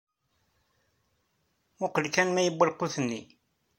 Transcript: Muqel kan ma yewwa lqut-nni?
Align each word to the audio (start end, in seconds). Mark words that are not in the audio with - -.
Muqel 1.79 2.05
kan 2.13 2.27
ma 2.31 2.41
yewwa 2.45 2.65
lqut-nni? 2.69 3.19